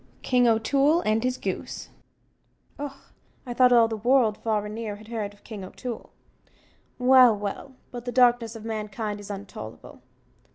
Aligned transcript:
King 0.23 0.47
O'Toole 0.47 1.01
and 1.01 1.23
His 1.23 1.37
Goose 1.37 1.89
Och, 2.79 3.13
I 3.45 3.53
thought 3.53 3.71
all 3.71 3.87
the 3.87 3.95
world, 3.97 4.39
far 4.39 4.65
and 4.65 4.73
near, 4.73 4.95
had 4.95 5.09
heerd 5.09 5.31
of 5.31 5.43
King 5.43 5.63
O'Toole 5.63 6.09
well, 6.97 7.37
well 7.37 7.73
but 7.91 8.05
the 8.05 8.11
darkness 8.11 8.55
of 8.55 8.65
mankind 8.65 9.19
is 9.19 9.29
untollable! 9.29 10.01